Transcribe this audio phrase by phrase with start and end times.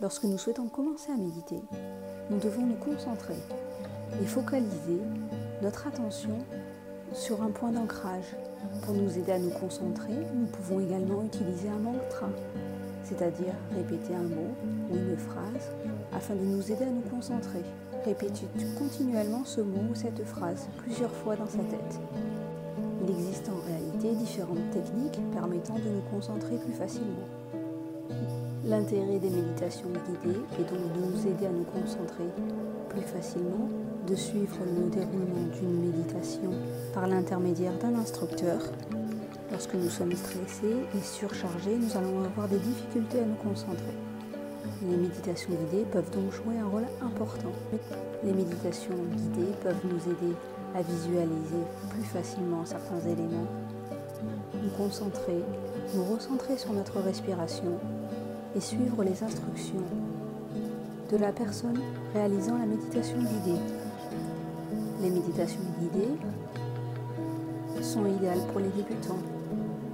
[0.00, 1.60] Lorsque nous souhaitons commencer à méditer,
[2.30, 3.34] nous devons nous concentrer
[4.22, 5.00] et focaliser
[5.60, 6.38] notre attention
[7.12, 8.36] sur un point d'ancrage.
[8.82, 12.28] Pour nous aider à nous concentrer, nous pouvons également utiliser un mantra,
[13.02, 14.54] c'est-à-dire répéter un mot
[14.88, 15.72] ou une phrase
[16.14, 17.64] afin de nous aider à nous concentrer.
[18.04, 18.46] Répétez
[18.78, 22.00] continuellement ce mot ou cette phrase plusieurs fois dans sa tête.
[23.02, 27.26] Il existe en réalité différentes techniques permettant de nous concentrer plus facilement.
[28.68, 32.28] L'intérêt des méditations guidées est donc de nous aider à nous concentrer
[32.90, 33.66] plus facilement,
[34.06, 36.50] de suivre le déroulement d'une méditation
[36.92, 38.60] par l'intermédiaire d'un instructeur.
[39.50, 43.96] Lorsque nous sommes stressés et surchargés, nous allons avoir des difficultés à nous concentrer.
[44.82, 47.52] Les méditations guidées peuvent donc jouer un rôle important.
[48.22, 50.34] Les méditations guidées peuvent nous aider
[50.74, 53.48] à visualiser plus facilement certains éléments,
[54.62, 55.42] nous concentrer,
[55.94, 57.80] nous recentrer sur notre respiration
[58.54, 59.82] et suivre les instructions
[61.10, 61.80] de la personne
[62.14, 63.60] réalisant la méditation guidée.
[65.00, 66.16] Les méditations guidées
[67.82, 69.22] sont idéales pour les débutants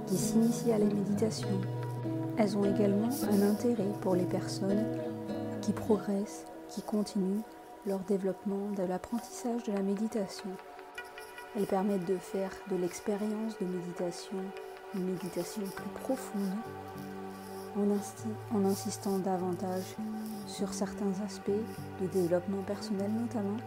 [0.07, 1.47] qui s'initient à la méditation.
[2.37, 4.85] Elles ont également un intérêt pour les personnes
[5.61, 7.41] qui progressent, qui continuent
[7.85, 10.49] leur développement de l'apprentissage de la méditation.
[11.55, 14.37] Elles permettent de faire de l'expérience de méditation
[14.95, 16.51] une méditation plus profonde
[17.77, 19.95] en, insistant davantage
[20.47, 21.51] sur certains aspects
[22.01, 23.57] de développement personnel notamment.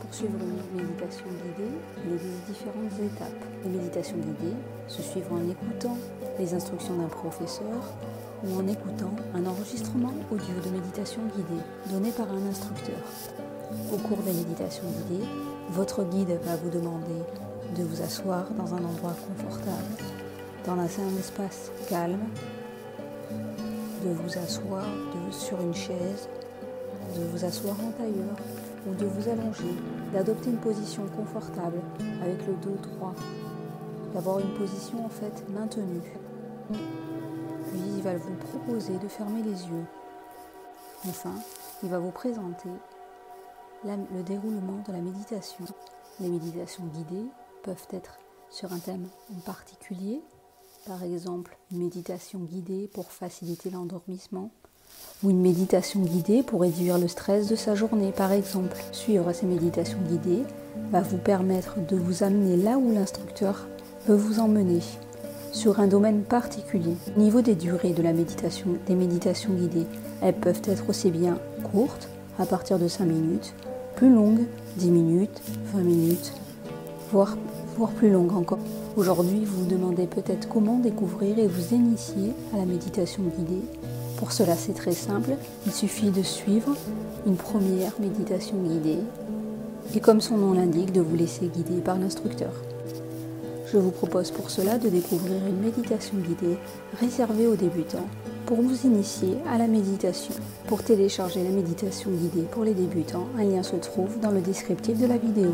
[0.00, 3.44] Pour suivre une méditation guidée, existe différentes étapes.
[3.64, 4.56] Les méditations guidées
[4.88, 5.96] se suivent en écoutant
[6.38, 7.94] les instructions d'un professeur
[8.44, 13.00] ou en écoutant un enregistrement audio de méditation guidée donné par un instructeur.
[13.92, 15.24] Au cours des méditations guidées,
[15.70, 17.22] votre guide va vous demander
[17.76, 19.96] de vous asseoir dans un endroit confortable,
[20.66, 22.20] dans un espace calme
[24.06, 24.84] de vous asseoir
[25.32, 26.28] sur une chaise,
[27.16, 28.36] de vous asseoir en tailleur
[28.86, 29.74] ou de vous allonger,
[30.12, 31.80] d'adopter une position confortable
[32.22, 33.14] avec le dos droit,
[34.14, 36.12] d'avoir une position en fait maintenue.
[36.70, 39.86] Puis il va vous proposer de fermer les yeux.
[41.08, 41.34] Enfin,
[41.82, 42.70] il va vous présenter
[43.84, 45.64] le déroulement de la méditation.
[46.20, 47.26] Les méditations guidées
[47.64, 48.18] peuvent être
[48.50, 50.22] sur un thème en particulier
[50.86, 54.50] par exemple une méditation guidée pour faciliter l'endormissement
[55.22, 58.76] ou une méditation guidée pour réduire le stress de sa journée par exemple.
[58.92, 60.44] Suivre ces méditations guidées
[60.92, 63.66] va vous permettre de vous amener là où l'instructeur
[64.06, 64.80] veut vous emmener
[65.52, 66.96] sur un domaine particulier.
[67.16, 69.86] Au niveau des durées de la méditation, des méditations guidées,
[70.22, 71.38] elles peuvent être aussi bien
[71.72, 72.08] courtes,
[72.38, 73.54] à partir de 5 minutes,
[73.96, 74.44] plus longues,
[74.76, 75.40] 10 minutes,
[75.72, 76.32] 20 minutes,
[77.10, 77.36] voire,
[77.76, 78.58] voire plus longues encore.
[78.96, 83.62] Aujourd'hui, vous vous demandez peut-être comment découvrir et vous initier à la méditation guidée.
[84.16, 85.32] Pour cela, c'est très simple.
[85.66, 86.74] Il suffit de suivre
[87.26, 89.00] une première méditation guidée
[89.94, 92.52] et comme son nom l'indique, de vous laisser guider par l'instructeur.
[93.70, 96.56] Je vous propose pour cela de découvrir une méditation guidée
[97.00, 98.08] réservée aux débutants
[98.46, 100.34] pour vous initier à la méditation.
[100.66, 104.98] Pour télécharger la méditation guidée pour les débutants, un lien se trouve dans le descriptif
[104.98, 105.52] de la vidéo.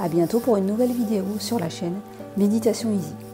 [0.00, 2.00] A bientôt pour une nouvelle vidéo sur la chaîne
[2.36, 3.31] Méditation Easy.